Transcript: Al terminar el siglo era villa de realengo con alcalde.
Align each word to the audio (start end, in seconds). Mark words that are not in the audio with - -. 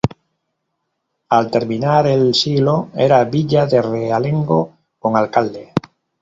Al 1.37 1.49
terminar 1.55 1.97
el 2.11 2.33
siglo 2.33 2.89
era 2.95 3.23
villa 3.25 3.67
de 3.67 3.83
realengo 3.83 4.73
con 4.97 5.15
alcalde. 5.15 5.73